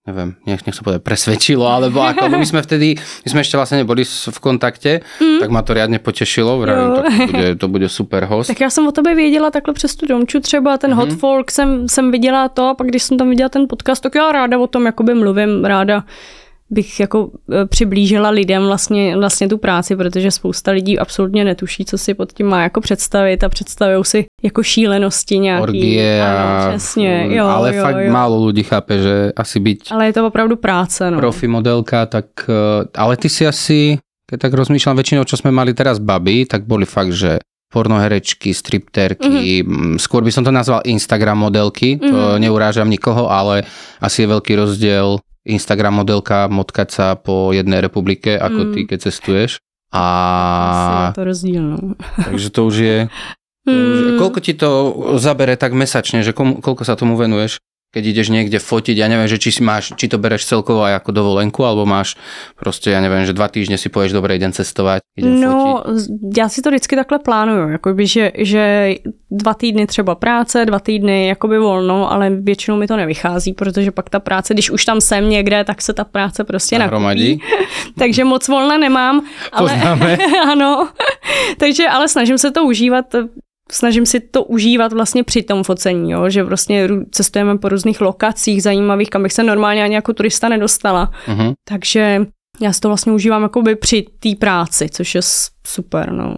[0.07, 3.59] neviem, nech, nech sa povedať, presvedčilo, alebo ako, lebo my sme vtedy, my sme ešte
[3.59, 5.43] vlastne neboli v kontakte, mm.
[5.43, 8.47] tak ma to riadne potešilo, vravím, tak to bude, to bude super host.
[8.47, 10.99] Tak já jsem o tobě věděla takhle přes tu domču třeba, ten Mhm.
[10.99, 14.15] hot folk jsem, jsem viděla to a pak když jsem tam viděla ten podcast, tak
[14.15, 16.05] já ráda o tom jakoby mluvím, ráda
[16.71, 21.99] bych jako e, přiblížila lidem vlastně, vlastně tu práci, protože spousta lidí absolutně netuší, co
[21.99, 25.63] si pod tím má jako představit a představují si jako šílenosti nějaký.
[25.63, 26.69] Orgie a...
[26.71, 28.13] přesně, jo, ale jo, fakt jo.
[28.13, 31.19] málo ľudí chápe, že asi byť Ale je to opravdu práce, no.
[31.19, 32.27] profi modelka, tak...
[32.49, 36.67] eh, Ale ty si asi, keď tak rozmýšľam, väčšinou, čo sme mali teraz baby, tak
[36.67, 37.39] boli fakt, že
[37.71, 39.99] pornoherečky, stripterky, mm-hmm.
[39.99, 42.41] skôr by som to nazval Instagram modelky, to Mhm.
[42.43, 43.63] neurážam nikoho, ale
[44.01, 48.71] asi je veľký rozdiel Instagram modelka motkať sa po jednej republike, ako Mm.
[48.73, 49.51] ty, keď cestuješ.
[49.91, 50.05] A
[50.69, 51.79] Asi je to rozdíl, no.
[52.19, 52.97] takže to už je...
[53.63, 54.19] To už, Mm.
[54.19, 54.69] koľko ti to
[55.17, 57.59] zabere tak mesačne, že komu, koľko sa tomu venuješ?
[57.97, 61.01] Keď ideš niekde fotiť, ja neviem, že či, si máš, či to bereš celkovo aj
[61.01, 62.13] ako dovolenku, alebo máš
[62.53, 65.97] proste, ja neviem, že dva týždne si povieš, dobre, idem cestovať, idem No, fotiť.
[65.97, 68.95] z- já si to vždycky takhle plánuju, jakoby, že, že
[69.31, 74.11] dva týdny třeba práce, dva týdny jakoby volno, ale většinou mi to nevychází, protože pak
[74.11, 77.41] ta práce, když už tam jsem někde, tak se ta práce prostě nakupí.
[77.99, 79.25] Takže moc volna nemám.
[79.53, 80.17] Ale, Poznáme.
[80.53, 80.89] ano,
[81.59, 83.05] takže ale snažím se to užívat
[83.71, 86.31] snažím si to užívat vlastně při tom focení, jo?
[86.31, 91.11] že vlastně cestujeme po různých lokacích zajímavých, kam bych se normálně ani jako turista nedostala.
[91.27, 91.55] Uh-huh.
[91.69, 92.27] Takže
[92.61, 95.21] já si to vlastně užívám jakoby při té práci, což je
[95.67, 96.37] super, no.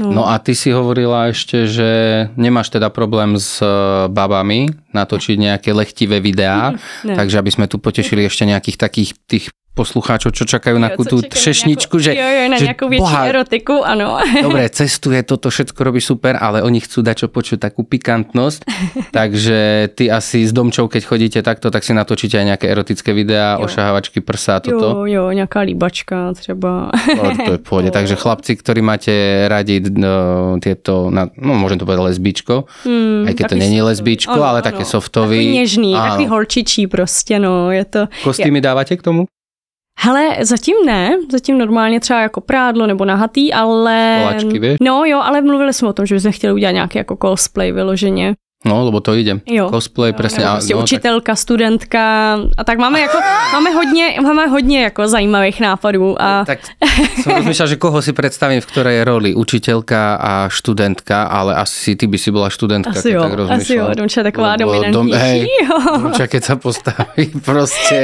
[0.00, 1.88] No a ty si hovorila ešte, že
[2.40, 3.68] nemáš teda problém s eh,
[4.08, 6.72] babami natočiť nejaké lechtivé videá,
[7.04, 7.12] ne.
[7.12, 11.04] takže aby sme tu potešili ešte nejakých takých tých poslucháčov, čo čakajú na Jo, co
[11.04, 14.20] tú na třešničku, nějakou, že, Jo, jo, na že větší boha, erotiku, ano.
[14.42, 18.60] Dobre, cestuje, toto všetko robí super, ale oni chcú dať čo počuť takú pikantnosť,
[19.18, 23.56] takže ty asi s domčou, keď chodíte takto, tak si natočíte aj nejaké erotické videá,
[23.56, 23.64] Jo.
[23.64, 25.08] ošahávačky prsa toto.
[25.08, 26.92] Jo, jo, nějaká líbačka třeba.
[27.20, 27.90] O, to je pohode.
[27.96, 29.12] Takže chlapci, ktorí máte
[29.48, 34.32] radi no, tieto, na, no môžem to povedať lesbičko, Hmm, aj keď to není lesbičko,
[34.32, 34.66] Ano, ale ano.
[34.68, 35.38] také softový.
[35.38, 36.04] Takový něžný, Áno.
[36.10, 38.08] takový holčičí prostě, no, je to...
[38.22, 39.24] Kostýmy dávate k tomu?
[40.00, 44.20] Hele, zatím ne, zatím normálně třeba jako prádlo nebo nahatý, ale...
[44.22, 44.76] Kolačky, vieš?
[44.82, 48.34] No jo, ale mluvili jsme o tom, že bychom chtěli udělat nějaký jako cosplay vyloženě.
[48.64, 49.42] No, lebo to ide.
[49.46, 49.70] Jo.
[49.70, 50.46] Cosplay, presne.
[50.46, 52.02] Nebo a- no, tak- učitelka, studentka
[52.58, 53.18] a tak máme jako,
[53.52, 56.58] máme hodně, máme hodně jako zajímavých nápadů a Tak
[57.22, 62.06] som rozmýšľal, že koho si predstavím v ktorej roli, učiteľka a študentka, ale asi ty
[62.06, 63.62] by si bola študentka, asi keď jo, tak rozmýšľam.
[63.62, 65.18] asi jo, Domča je taková Lebo dom- dominantnější.
[65.18, 65.76] hej, jo.
[65.98, 67.98] Domča, keď sa postaví proste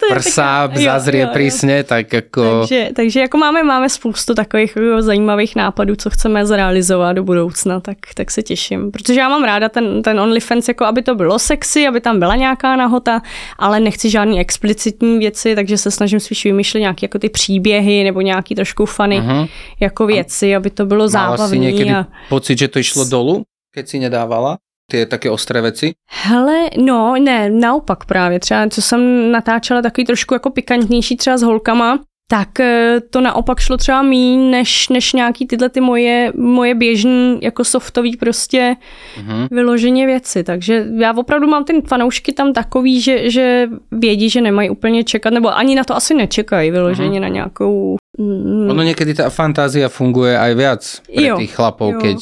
[0.00, 1.34] taká- jo, zazrie jo, jo.
[1.34, 2.42] prísne, tak ako...
[2.68, 7.98] Takže, takže jako máme, máme spoustu takových zajímavých nápadů, co chceme zrealizovat do budoucna, tak,
[8.14, 8.90] tak se těším.
[8.92, 12.36] Protože já mám ráda ten, ten OnlyFans, jako aby to bylo sexy, aby tam byla
[12.36, 13.22] nějaká nahota,
[13.58, 18.20] ale nechci žádný explicitní věci, takže se snažím spíš vymýšlet nějaké jako ty příběhy nebo
[18.20, 19.46] nějaký trošku funny Mhm.
[19.80, 21.98] jako věci, aby to bylo Mala si zábavné.
[21.98, 22.06] A...
[22.28, 23.42] pocit, že to išlo dolu,
[23.74, 24.58] keď si nedávala
[24.90, 25.96] tie také ostré veci?
[26.28, 28.40] Hele, no, ne, naopak právě.
[28.40, 31.98] Třeba, co jsem natáčela takový trošku jako pikantnější třeba s holkama,
[32.30, 37.38] tak eh, to naopak šlo třeba míň, než, než nějaký tyhle ty moje, moje běžný
[37.42, 38.76] jako softový prostě
[39.18, 39.46] Mhm.
[39.50, 40.44] vyloženě věci.
[40.44, 45.32] Takže já opravdu mám ty fanoušky tam takový, že, že vědí, že nemají úplně čekat,
[45.32, 47.96] nebo ani na to asi nečekají vyloženě na nějakou...
[48.18, 52.00] mm, Ono niekedy tá fantázia funguje aj viac pre Jo, tých chlapov, jo.
[52.00, 52.18] keď,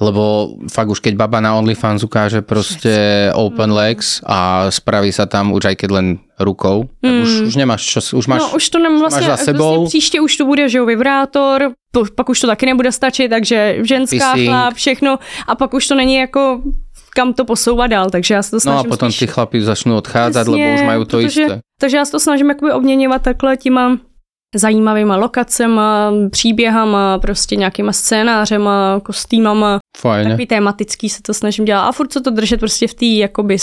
[0.00, 0.22] lebo
[0.70, 5.72] fakt už keď baba na OnlyFans ukáže proste open legs a spraví sa tam už
[5.72, 6.06] aj keď len
[6.36, 8.40] rukou, tak už, už nemáš čo, už máš...
[8.44, 9.74] no už to nem vlastně, máš za sebou.
[9.74, 13.28] Vlastně příště už to bude, že jo, vibrátor, po, pak už to taky nebude stačit,
[13.28, 14.48] takže ženská, Pissing.
[14.48, 16.60] chlap, všechno a pak už to není jako
[17.16, 19.18] kam to posouvat dál, takže já se to No snažím a potom spíš...
[19.18, 21.60] tí chlapi začnú odchádzať, lebo už majú to protože, isté.
[21.80, 23.96] Takže já se to snažím jakoby obměňovat takhle těma
[24.58, 29.78] zajímavýma lokacema, příběhama, prostě nějakýma scénářema, kostýmama.
[29.96, 30.30] Fajne.
[30.30, 31.82] Takový tematický se to snažím dělat.
[31.88, 33.56] A furt se to držet prostě v té jakoby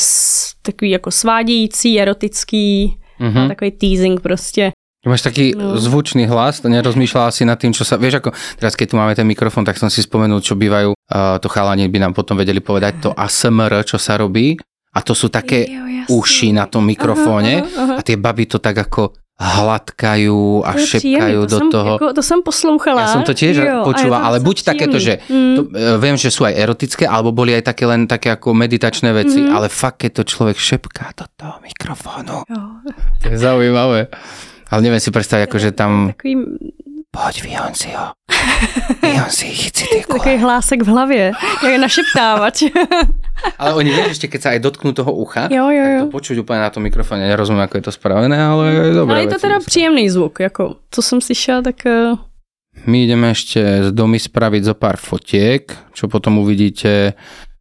[0.62, 3.47] takový jako svádějící, erotický, Mhm.
[3.47, 4.71] takový teasing prostě.
[5.08, 5.75] Máš taký No.
[5.77, 7.99] zvučný hlas, nerozmýšľala si nad tým, čo sa...
[7.99, 11.36] Vieš, ako teraz keď tu máme ten mikrofón, tak som si spomenul, čo bývajú, uh,
[11.43, 14.56] to chalani by nám potom vedeli povedať, to ASMR, čo sa robí.
[14.95, 17.93] A to sú také Jo, uši na tom mikrofóne Aha, aha, aha.
[17.99, 21.91] a tie baby to tak ako hladkajú a To šepkajú příjemný, do jsem, toho.
[21.93, 23.02] Jako, to jsem poslouchala.
[23.02, 25.43] Ja som to tiež jo, a je počúval, to ale buď takéto, že příjemný.
[25.43, 25.56] Mm.
[25.58, 29.10] to, e, viem, že sú aj erotické, alebo boli aj také len také ako meditačné
[29.12, 29.52] veci, Mhm.
[29.52, 32.62] ale fakt, keď to človek šepká do toho mikrofónu, Jo,
[33.22, 34.08] to je zaujímavé.
[34.69, 35.91] Ale neviem si predstaviť, ako že tam...
[36.13, 36.34] takový,
[37.13, 38.10] Poď, vyhon si ho.
[39.06, 41.23] Vyhon si, chyť si tie takový hlásek v hlavě,
[41.63, 42.73] jak našeptávač.
[43.62, 46.02] Ale oni vieš, ešte keď sa aj dotknú toho ucha, jo, jo, tak jo.
[46.08, 47.28] to počuť úplne na tom mikrofóne.
[47.28, 49.13] Nerozumiem, ako je to spravené, ale je dobré.
[49.13, 52.17] Ale je to teda příjemný zvuk, jako, co jsem slyšela, tak eh,
[52.89, 57.13] My ideme ešte z domy spraviť zo pár fotiek, čo potom uvidíte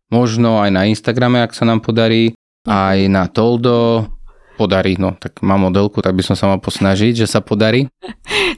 [0.09, 2.33] možno aj na Instagrame, ak sa nám podarí,
[2.65, 4.09] aj na Toldo,
[4.62, 7.90] podarí, no tak mám modelku, tak by som sa mal posnažiť, že sa podarí.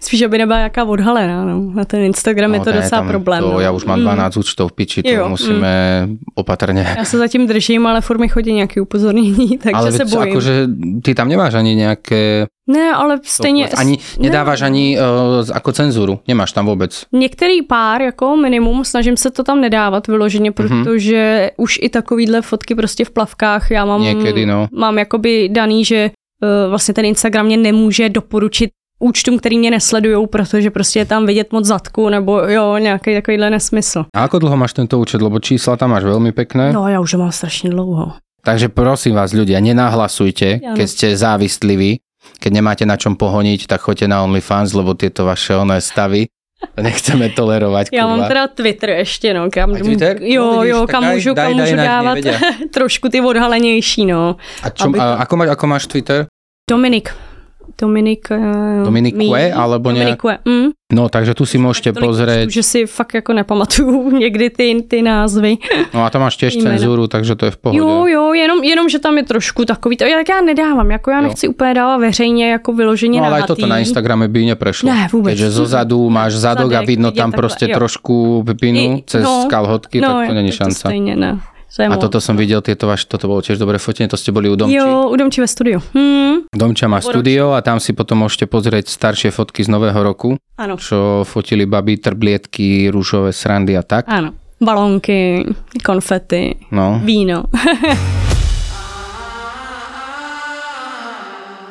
[0.05, 1.73] spíš, aby nebyla jaká odhalená, no.
[1.73, 3.41] Na ten Instagram je to ne, docela problém.
[3.41, 3.61] To, no.
[3.65, 4.05] ja už mám Mm.
[4.05, 5.73] 12 účtov v piči, to Jo, musíme
[6.35, 6.85] opatrne.
[6.99, 10.33] Já se zatím držím, ale furt mi chodí nějaké upozornění, takže Ale se bojím.
[10.33, 10.55] akože
[11.03, 12.47] ty tam nemáš ani nejaké...
[12.67, 13.69] Ne, ale stejně...
[13.69, 17.05] Ani nedávaš ani uh, ako cenzúru, nemáš tam vôbec.
[17.13, 20.55] Některý pár, jako minimum, snažím se to tam nedávat vyloženě, Mhm.
[20.57, 24.69] protože už i takovýhle fotky prostě v plavkách já mám, Někdy, no.
[24.73, 26.11] mám jakoby daný, že
[26.43, 31.27] uh, vlastně ten Instagram mě nemůže doporučit účtům, který mě nesledujou, protože prostě je tam
[31.27, 34.05] vidět moc zadku, nebo jo, nějaký takovýhle nesmysl.
[34.17, 36.73] A ako dlho máš tento účet, lebo čísla tam máš veľmi pekné.
[36.73, 38.13] No, já už ho mám strašně dlouho.
[38.45, 40.77] Takže prosím vás ľudia, nenahlasujte, Áno.
[40.77, 42.04] keď ste závisliví.
[42.41, 46.29] Keď nemáte na čom pohoniť, tak choďte na OnlyFans, lebo tieto vaše oné stavy
[46.77, 47.89] nechceme tolerovať.
[47.93, 48.29] Já mám kurva.
[48.29, 50.17] teda Twitter ještě, no, kam, A Twitter?
[50.23, 52.19] jo, No, vidíš, jo, kam daj- můžu, daj- kam daj, můžu dávat
[52.75, 54.37] trošku ty odhalenější, no.
[54.63, 56.27] A, čo, aby a ako, máš, ako máš Twitter?
[56.71, 57.13] Dominik.
[57.81, 58.29] Dominik.
[58.31, 60.71] Uh, Dominik Kue, alebo Dominik Kue, mm.
[60.95, 62.47] No, takže tu si môžete Tolik pozrieť.
[62.55, 65.57] že si fakt jako nepamatuju někdy ty, ty názvy.
[65.95, 66.71] No a tam máš tiež Jména.
[66.71, 67.79] cenzúru, takže to je v pohode.
[67.83, 71.17] Jo, jo, jenom, jenom, že tam je trošku takový to, tak já nedávám, jako já
[71.21, 71.23] Jo.
[71.23, 74.87] nechci úplně dávat veřejně jako vyloženě No ale aj toto na Instagrame by neprešlo.
[74.93, 75.33] Ne, vůbec.
[75.35, 77.75] Keďže zozadu máš zadok a Zadek, vidno vidět tam takhle, proste jo.
[77.75, 80.89] trošku pepinu I- cez no, kalhotky, no, tak to není tak to šanca.
[80.89, 81.41] stejně ne.
[81.79, 84.47] Je A toto som videl, tieto vaš, toto bolo tiež dobre fotenie, to ste boli
[84.47, 84.79] u Domči.
[84.79, 85.83] Jo, u Domči ve studiu.
[85.91, 90.39] Hmm, Domča má studio a tam si potom môžete pozrieť staršie fotky z nového roku,
[90.55, 94.07] ano, čo fotili baby, trblietky, rúžové srandy a tak.
[94.07, 94.31] ano.
[94.63, 95.43] Balónky,
[95.83, 97.03] konfety, No.
[97.03, 97.51] víno.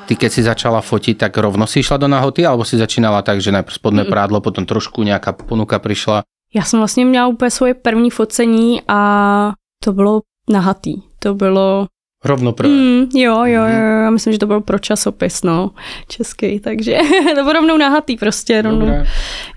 [0.03, 3.39] Ty keď si začala fotiť, tak rovno si išla do nahoty, alebo si začínala tak,
[3.39, 6.23] že najprv spodné prádlo, potom trošku nejaká ponuka prišla.
[6.55, 11.03] Já jsem vlastně měla úplně svoje první focení a to bylo nahatý.
[11.19, 11.87] To bylo,
[12.25, 12.69] Rovno prvé.
[12.73, 13.71] mm, jo, jo, Mhm.
[13.71, 15.71] jo, já myslím, že to bylo pro časopis, no,
[16.07, 16.97] český, takže
[17.35, 18.87] to bylo rovnou nahatý prostě, rovnou,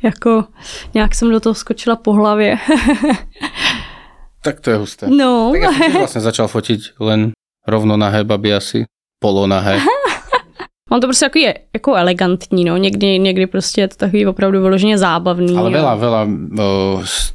[0.03, 0.45] jako
[0.95, 2.59] nějak jsem do toho skočila po hlavě.
[4.43, 5.05] Tak to je husté.
[5.11, 7.35] No, Tak ja som vlastne začal fotiť len
[7.67, 8.87] rovno nahé baby asi.
[9.19, 9.83] Polonahé.
[10.91, 14.61] on to prostě jako je jako elegantní, no, někdy, někdy prostě je to takový opravdu
[14.61, 15.57] vyloženě zábavný.
[15.59, 16.23] Ale veľa, veľa,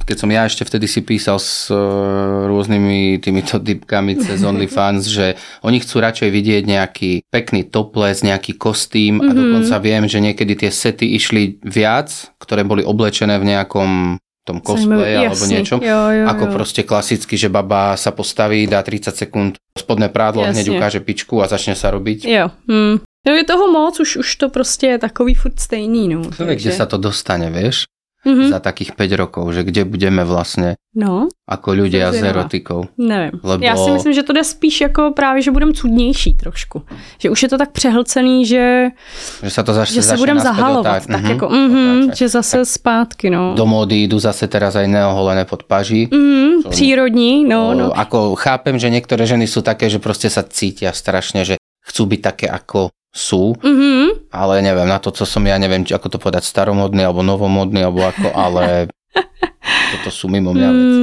[0.08, 1.76] keď som ja ešte vtedy si písal s e,
[2.48, 9.20] rôznymi týmito dipkami cez OnlyFans, že oni chcú radšej vidieť nejaký pekný toples, nejaký kostým
[9.20, 9.36] a Mhm.
[9.36, 12.08] dokonca viem, že niekedy tie sety išli viac,
[12.40, 15.80] ktoré boli oblečené v nejakom tom cosplay Zajímavý, alebo jasne, niečom.
[15.86, 16.52] Jo, jo, Ako jo.
[16.56, 20.56] proste klasicky, že baba sa postaví, dá 30 sekúnd spodné prádlo, Jasne.
[20.56, 22.26] hneď ukáže pičku a začne sa robiť.
[22.26, 23.06] Jo, hm.
[23.28, 26.22] No je toho moc, už, už to prostě je takový furt stejný, no.
[26.26, 27.86] Kto vie, kde sa to dostane, vieš?
[28.26, 28.54] Mhm.
[28.54, 32.86] Za takých 5 rokov, že kde budeme vlastne No, ako ľudia s erotikou.
[32.98, 33.34] nevím.
[33.42, 36.82] Lebo- Já si myslím, že to jde spíš jako právě, že budeme cudnější trošku.
[37.18, 38.90] Že už je to tak přehlcený, že,
[39.42, 40.86] Že sa to zaš, že se budeme zahalovat.
[40.86, 42.18] otáč- tak mhm, jako, mhm, otáčať.
[42.18, 43.54] že zase zpátky, no.
[43.58, 46.06] Do módy idú zase teraz aj neoholené pod paží.
[46.14, 47.90] Mhm, přírodní, no, no.
[47.98, 51.58] Ako chápem, že niektoré ženy sú také, že proste sa cítia strašne, že
[51.90, 55.92] chcú byť také ako sú, Mhm, ale neviem, na to, co som ja, neviem, či
[55.94, 58.88] ako to povedať, staromodný alebo novomodný, alebo ako, ale
[60.00, 61.02] toto sú mimo mňa veci.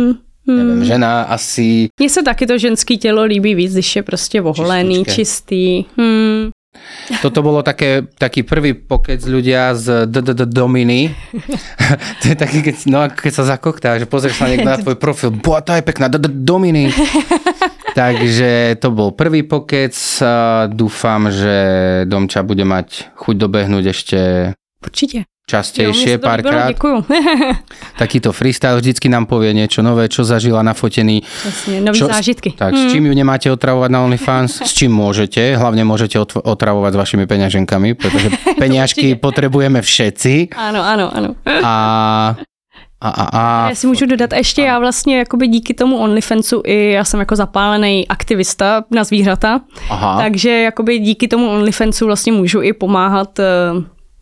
[0.49, 0.85] mm, mm.
[0.85, 5.85] žena asi Mně se taky to ženský tělo líbí víc, když je prostě oholený, čistý.
[5.97, 6.51] Hmm.
[7.23, 11.11] Toto bolo také, taký prvý pokec ľudia z DDD Dominy.
[12.23, 15.33] to je taký, keď, no, keď sa zakoktá, že pozrieš sa niekto na tvoj profil,
[15.33, 16.93] boha, to je pekná, Dominy.
[17.99, 19.91] Takže to bol prvý pokec.
[20.71, 21.57] Dúfam, že
[22.07, 24.19] Domča bude mať chuť dobehnúť ešte
[24.79, 25.27] Určite.
[25.51, 26.79] častejšie, párkrát.
[28.03, 31.27] Takýto freestyle vždycky nám povie niečo nové, čo zažila na fotení.
[31.67, 32.55] Nový Čo- zážitky.
[32.55, 34.63] Tak, s čím ju nemáte otravovať na OnlyFans?
[34.63, 35.59] S čím môžete?
[35.59, 38.31] Hlavne môžete otravovať s vašimi peňaženkami, pretože
[38.63, 40.55] peňažky potrebujeme všetci.
[40.55, 41.31] Ano, ano, ano.
[41.43, 41.75] A,
[43.01, 46.91] a, a, a Já si můžu dodat ještě, já vlastně jakoby díky tomu OnlyFansu i
[46.93, 50.23] já jsem jako zapálený aktivista na zvířata, aha.
[50.23, 53.45] takže jakoby díky tomu OnlyFansu vlastně můžu i pomáhat eh,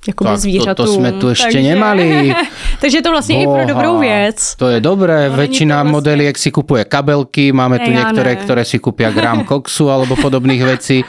[0.09, 0.75] jakoby Tak, zvířatům.
[0.75, 2.07] toto sme tu ešte takže, nemali.
[2.81, 4.39] takže to vlastně i pro Boha, dobrou věc.
[4.57, 7.99] To je dobré, No, väčšina to vlastne- modeliek si kupuje kabelky, máme tu Ne, ja
[8.05, 8.41] niektoré, ne.
[8.43, 11.05] ktoré si kúpia gram koksu alebo podobných vecí.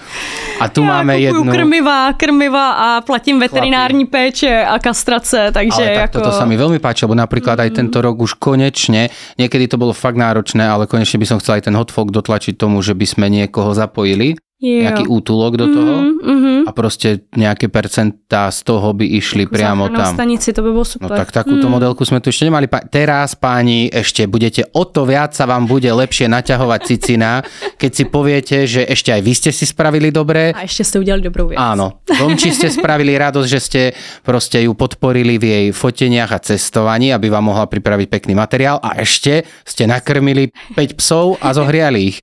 [0.60, 1.52] A tu Já máme jednu...
[1.52, 6.18] krmiva, krmiva a platím veterinární péče a kastrace, takže Ale tak jako...
[6.20, 9.94] toto sa mi veľmi páči, lebo napríklad aj tento rok už konečne, niekedy to bolo
[9.94, 13.26] fakt náročné, ale konečne by som chcel aj ten hotfok dotlačiť tomu, že by sme
[13.30, 14.82] niekoho zapojili, Jo.
[14.84, 16.54] nejaký útulok do toho Mhm, mhm.
[16.66, 20.14] a proste nejaké percentá z toho by išli priamo Záchrannou tam.
[20.16, 21.14] stanici, to by bylo No super.
[21.14, 22.66] tak takúto modelku sme tu ešte nemali.
[22.66, 27.92] Pa- Teraz, páni, ešte budete o to viac sa vám bude lepšie naťahovať cicina, keď
[27.92, 30.52] si poviete, že ešte aj vy ste si spravili dobre.
[30.52, 31.60] A ještě jste udělali dobrou věc.
[31.60, 33.82] Áno, Domči ste spravili radosť, že ste
[34.24, 38.98] proste ju podporili v jej foteniach a cestovaní, aby vám mohla pripraviť pekný materiál a
[38.98, 42.18] ešte ste nakrmili 5 psov a zohriali ich.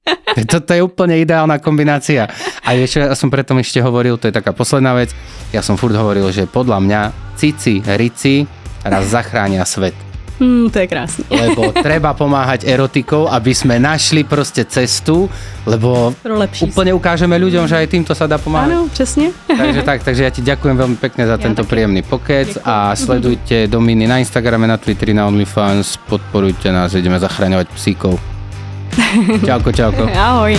[0.45, 2.24] Toto je úplne ideálna kombinácia.
[2.65, 5.15] A vieš, čo ja som preto ešte hovoril, to je taká posledná vec,
[5.55, 7.01] ja som furt hovoril, že podľa mňa
[7.39, 8.45] cici, rici
[8.85, 9.95] raz zachránia svet.
[10.35, 11.23] Hmm, to je krásný.
[11.31, 15.31] Lebo treba pomáhať erotikou, aby sme našli proste cestu,
[15.63, 18.75] lebo lepší úplne ukážeme ľuďom, že aj týmto sa dá pomáhať.
[18.75, 19.31] Ano, přesně.
[19.47, 21.71] Takže tak, takže ja ti ďakujem veľmi pekne za tento taky.
[21.71, 27.67] príjemný pokec a sledujte Dominy na Instagrame, na Twitteri, na OnlyFans, podporujte nás, ideme zachraňovať
[27.71, 28.19] psíkov.
[29.47, 30.11] Čauko, čauko.
[30.11, 30.59] Ahoj.